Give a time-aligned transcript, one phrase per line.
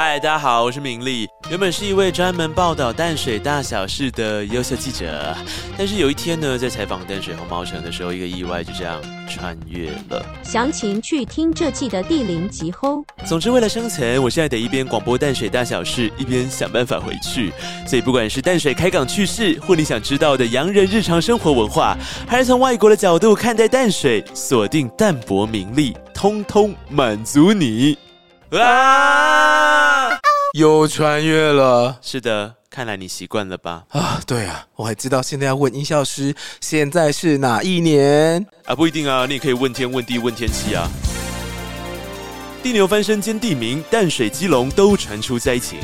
[0.00, 1.28] 嗨，大家好，我是明丽。
[1.50, 5.36] 原本是一位专门报道淡水大小事的优秀记者，
[5.76, 10.24] 但是有一天呢，在采访淡水红毛城的时候，一个意外就这样穿越了。
[10.44, 13.02] 详情去听这季的第零集吼。
[13.26, 17.52] 总之，为了生存，我现在得一边广播淡水大小事，一边想办法回去。
[17.84, 27.98] 所以，不管是淡水开港趣事，或你想知道的洋人日常生活文化，还是从外国的角度看待淡水，锁定淡泊名利，通通满足你。
[28.52, 29.57] 啊！
[30.58, 32.00] 又穿越了。
[32.02, 33.84] 是的，看来你习惯了吧？
[33.90, 38.74] 啊，对啊，我还知道现在要问音效师，现在是哪一年啊？
[38.74, 40.90] 不一定啊，你也可以问天问地问天气啊。
[42.60, 45.78] 地牛翻身兼地名，淡水基隆都传出灾情。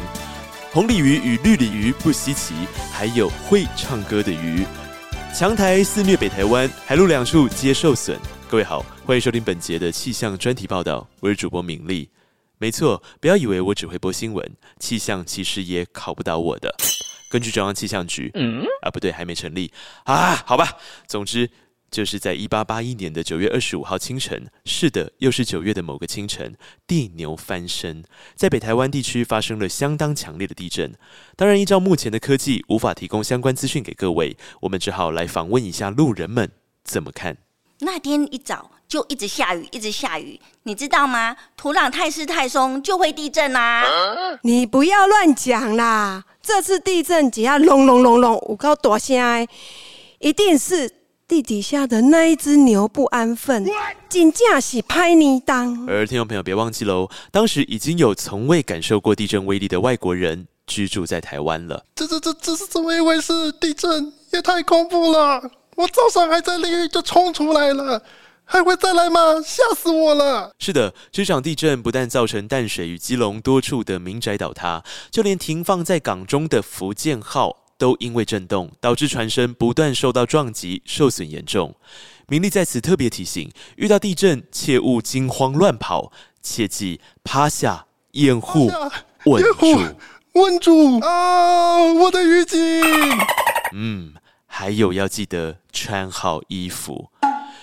[0.72, 2.52] 红鲤鱼与绿鲤鱼不稀奇，
[2.92, 4.66] 还有会唱歌的鱼。
[5.32, 8.18] 强台肆虐北台湾，海陆两处皆受损。
[8.50, 12.10] 各位好，欢迎收听本节的气象专题报道，我是主播敏丽。
[12.64, 16.74] 没错，不要以为我只会播新闻，气象其实也考不到我的。
[17.30, 18.32] 根据中央气象局，
[18.80, 19.70] 啊，不对，还没成立
[20.04, 20.34] 啊。
[20.46, 21.50] 好吧，总之
[21.90, 28.02] 就是在一八八一年的九月二十五号清晨，是的，又是九月的某个清晨，地牛翻身，
[28.34, 30.94] 在北台湾地区发生了相当强烈的地震。
[31.36, 36.50] 当然，依照目前的科技，无法提供相关资讯给各位，我们只好来访问一下路人们
[36.82, 37.36] 怎么看。
[37.80, 38.70] 那天一早。
[38.94, 41.36] 就一直下雨，一直下雨，你知道吗？
[41.56, 43.84] 土壤太湿太松就会地震啦！
[44.42, 46.22] 你不要乱讲啦！
[46.40, 49.48] 这次地震只要隆隆隆隆，我告大声，
[50.20, 50.88] 一定是
[51.26, 53.68] 地底下的那一只牛不安分，
[54.08, 55.88] 真正是拍泥当。
[55.88, 61.84] 而听众朋友别忘记喽，当时已经有从未感受过地震威力的外国人居住在台湾了。
[61.96, 63.50] 这这这这是怎么一回事？
[63.60, 65.42] 地震也太恐怖了！
[65.74, 68.00] 我早上还在淋雨就冲出来了。
[68.44, 69.40] 还会再来吗？
[69.44, 70.52] 吓死我了！
[70.58, 81.74] 是的，这场地震不但造成淡水与基隆多处的民宅倒塌，就连停放在港中的福建号都因为震动，导致船身不断受到撞击，受损严重。
[82.28, 88.70] 明利在此特别提醒：遇到地震切勿惊慌乱跑，切记趴下掩护，
[89.24, 89.78] 稳住，
[90.34, 91.76] 稳住啊！
[91.92, 93.26] 我的浴巾。
[93.72, 94.14] 嗯，
[94.46, 97.10] 还有要记得穿好衣服。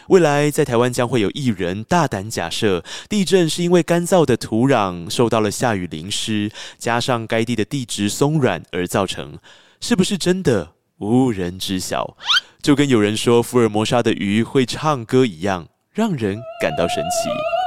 [0.07, 9.37] 未来在台湾将会有艺人大胆假设，地震是因为干燥的土壤受到了下雨淋湿，加上该地的地质松软而造成，
[9.79, 12.17] 是不是真的无人知晓？
[12.61, 17.60] 就跟有人说福尔摩沙的鱼会唱歌一样，让人感到神奇。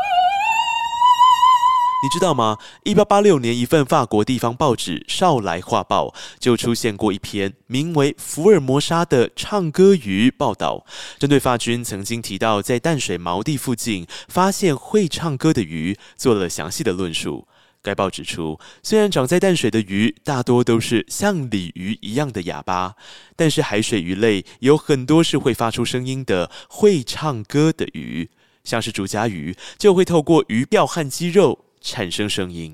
[2.05, 2.59] 你知道吗？
[2.83, 10.85] 一八八六年，一份法国地方报纸《少来画报》就出现过一篇名为《福尔摩沙的唱歌鱼》报道，
[11.19, 17.49] 针对法军曾经提到在淡水锚地附近发现会唱歌的鱼做了详细的论述。
[17.81, 22.97] 该报指出，虽然长在淡水的鱼大多都是像鲤鱼一样的哑巴，
[23.35, 28.29] 但是海水鱼类有很多是会发出声音的会唱歌的鱼，
[28.63, 31.61] 像是竹夹鱼就会透过鱼鳔和肌肉。
[31.85, 32.73] 产生声音。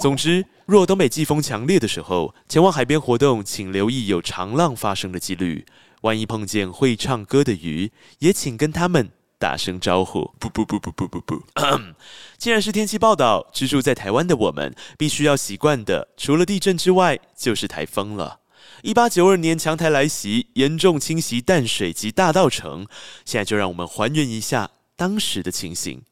[0.00, 5.66] 总之，若东北季风强烈的时候，前往海边活动，请留意有长浪发生的几率。
[6.00, 10.32] 万一碰见会唱歌的鱼，也请跟他们打声招呼。
[10.38, 11.42] 不不不不不不不。
[12.38, 18.40] 既然是天气报道，居住在台湾的我们，必须要习惯的，除了地震之外，就是台风了。
[18.82, 22.86] 一八九二年强台来袭，严重侵袭淡水及大道城。
[23.24, 26.02] 现在就让我们还原一下当时的情形。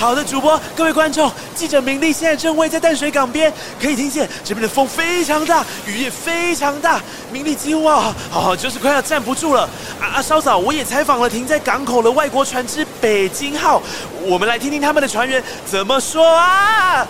[0.00, 6.98] 好的，主播，各位观众，记者明丽现在正位在淡水港边，可以听见这边的风非常大，雨也非常大，
[7.30, 9.68] 明丽几乎啊，好 就是快要站不住了。
[10.00, 13.82] 啊啊，稍早我也采访了停在港口的外国船只北京号，
[14.22, 17.06] 我们来听听他们的船员怎么说啊。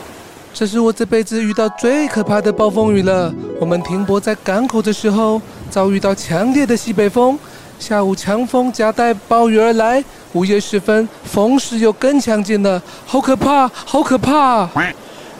[0.52, 3.32] 这是我这辈子遇到最可怕的暴风雨了。
[3.60, 5.40] 我们停泊在港口的时候，
[5.70, 7.38] 遭遇到强烈的西北风。
[7.78, 14.68] 下午强风夹带暴雨而来，午夜时分风势又更强劲了，好可怕，好可怕！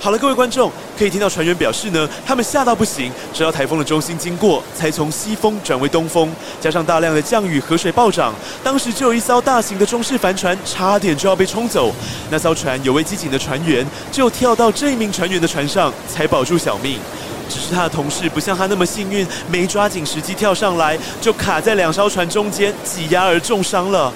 [0.03, 11.93] 好了，各位观众，可以听到船员表示呢，他们吓到不行，直到台风的中心经过，才从西风转为东风，加上大量的降雨，河水暴涨，当时就有一艘大型的中式帆船差点就要被冲走，
[12.31, 16.99] 那艘船有位机警的船员就跳到这名船员的船上，才保住小命。
[17.51, 24.11] 只是他的同事不像他那么幸运，没抓紧时机跳上来，就卡在两艘船中间，挤压而重伤了。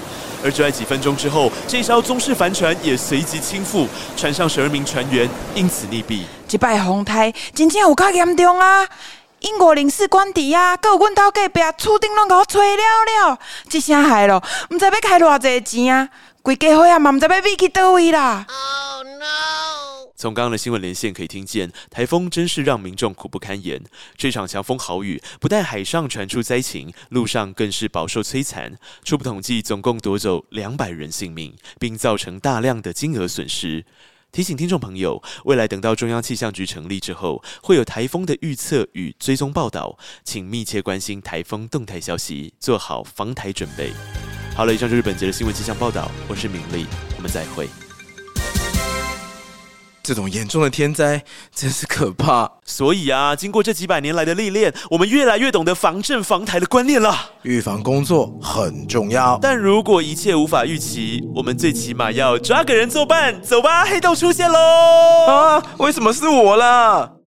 [0.45, 6.21] 而就在几分钟之后，这艘宗室帆船也随即倾覆，船上十二名船员因此溺毙。
[6.47, 8.87] 这摆洪台真正有够严重啊！
[9.39, 12.83] 英国领事官邸啊，有阮兜隔壁厝顶拢甲我吹了
[13.27, 16.09] 了，这声害咯，唔知要开偌济钱啊！
[16.43, 18.45] 规家伙啊，嘛唔知要飞去倒位啦！
[20.15, 23.83] 从刚刚的新闻连线可以听见，台风真是让民众苦不堪言。
[24.15, 28.77] 这场强风豪雨不但海上传出灾情，路上更是饱受摧残。
[29.03, 33.85] 初步统计，总共夺走两百人性命，并造成大量的金额损失。
[34.31, 43.91] 提醒听众朋友，未来等到中央气象局成立之后，会有台风的预测与追踪报道，请密切关心台风动态消息，做好防台准备。
[44.53, 46.85] 好了，以上就是本节的新闻气象报道，我是敏丽，
[47.15, 47.69] 我们再会。
[50.05, 51.23] 这种严重的天灾
[51.53, 52.49] 真是可怕。
[52.63, 57.13] 所以啊，经过这几百年来的历练，我们越来越懂得防震防台的观念了。
[57.41, 59.37] 预防工作很重要。
[59.41, 63.41] 但如果一切无法预期，我们最起码要抓个人作伴。
[63.41, 64.59] 走吧，黑洞出现喽！
[65.27, 67.14] 啊，为什么是我啦？